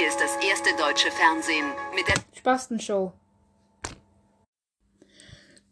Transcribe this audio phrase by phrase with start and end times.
[0.00, 3.12] Hier ist das erste deutsche Fernsehen mit der Spastenshow.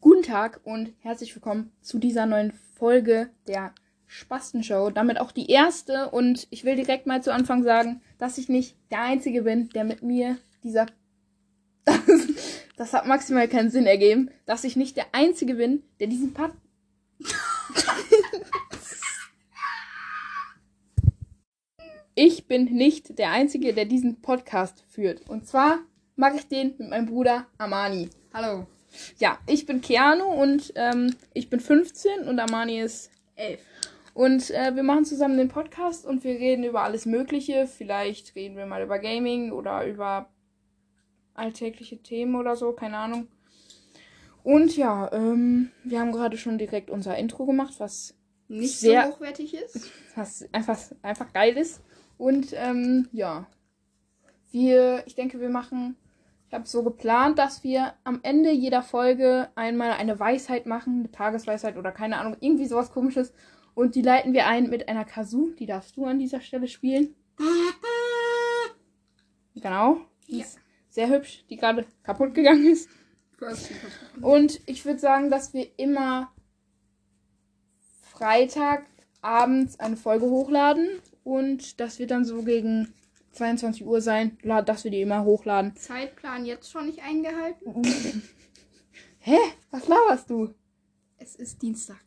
[0.02, 3.72] Guten Tag und herzlich willkommen zu dieser neuen Folge der
[4.04, 4.90] Spastenshow.
[4.90, 8.76] Damit auch die erste und ich will direkt mal zu Anfang sagen, dass ich nicht
[8.90, 10.84] der Einzige bin, der mit mir dieser...
[11.86, 11.98] Das,
[12.76, 16.52] das hat maximal keinen Sinn ergeben, dass ich nicht der Einzige bin, der diesen Part...
[22.20, 25.30] Ich bin nicht der Einzige, der diesen Podcast führt.
[25.30, 25.78] Und zwar
[26.16, 28.10] mache ich den mit meinem Bruder Amani.
[28.34, 28.66] Hallo.
[29.18, 33.60] Ja, ich bin Keanu und ähm, ich bin 15 und Amani ist 11.
[34.14, 37.68] Und äh, wir machen zusammen den Podcast und wir reden über alles Mögliche.
[37.68, 40.28] Vielleicht reden wir mal über Gaming oder über
[41.34, 43.28] alltägliche Themen oder so, keine Ahnung.
[44.42, 48.16] Und ja, ähm, wir haben gerade schon direkt unser Intro gemacht, was
[48.48, 49.88] Nicht Sehr- so hochwertig ist.
[50.16, 51.80] was einfach, einfach geil ist.
[52.18, 53.46] Und ähm, ja,
[54.50, 55.96] wir, ich denke, wir machen,
[56.48, 61.10] ich habe so geplant, dass wir am Ende jeder Folge einmal eine Weisheit machen, eine
[61.12, 63.32] Tagesweisheit oder keine Ahnung, irgendwie sowas komisches.
[63.74, 67.14] Und die leiten wir ein mit einer Kazoo, die darfst du an dieser Stelle spielen.
[69.54, 70.44] Genau, die Ja.
[70.44, 72.88] ist sehr hübsch, die gerade kaputt gegangen ist.
[74.20, 76.32] Und ich würde sagen, dass wir immer
[78.02, 78.86] Freitag
[79.28, 80.88] abends eine Folge hochladen
[81.22, 82.94] und das wird dann so gegen
[83.32, 85.76] 22 Uhr sein, dass wir die immer hochladen.
[85.76, 87.82] Zeitplan jetzt schon nicht eingehalten.
[89.18, 89.36] Hä?
[89.70, 90.54] Was laberst du?
[91.18, 92.02] Es ist Dienstag.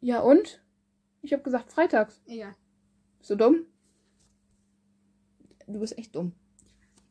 [0.00, 0.62] Ja und?
[1.20, 2.22] Ich habe gesagt freitags.
[2.26, 2.54] Egal.
[3.18, 3.66] Bist du dumm?
[5.66, 6.32] Du bist echt dumm.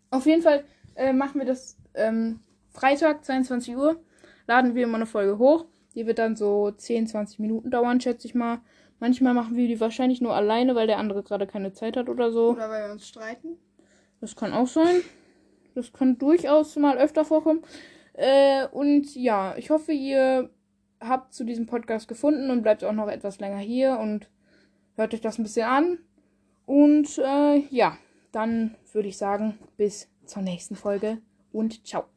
[0.10, 2.40] Auf jeden Fall äh, machen wir das ähm,
[2.72, 4.02] Freitag, 22 Uhr.
[4.48, 5.66] Laden wir immer eine Folge hoch.
[5.94, 8.62] Die wird dann so 10, 20 Minuten dauern, schätze ich mal.
[9.00, 12.32] Manchmal machen wir die wahrscheinlich nur alleine, weil der andere gerade keine Zeit hat oder
[12.32, 12.52] so.
[12.52, 13.58] Oder weil wir uns streiten.
[14.22, 15.02] Das kann auch sein.
[15.76, 17.62] Das kann durchaus mal öfter vorkommen.
[18.14, 20.50] Äh, und ja, ich hoffe, ihr
[21.02, 24.30] habt zu diesem Podcast gefunden und bleibt auch noch etwas länger hier und
[24.96, 26.00] hört euch das ein bisschen an.
[26.66, 27.98] Und äh, ja,
[28.32, 31.20] dann würde ich sagen, bis zur nächsten Folge
[31.52, 32.15] und ciao.